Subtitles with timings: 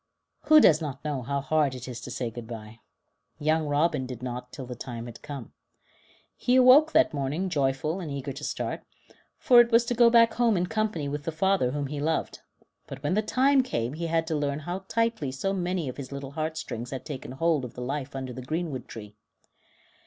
[0.45, 2.79] Who does not know how hard it is to say good bye?
[3.37, 5.53] Young Robin did not till the time had come.
[6.35, 8.81] He awoke that morning joyful and eager to start,
[9.37, 12.39] for it was to go back home in company with the father whom he loved;
[12.87, 16.11] but when the time came he had to learn how tightly so many of his
[16.11, 19.15] little heartstrings had taken hold of the life under the greenwood tree.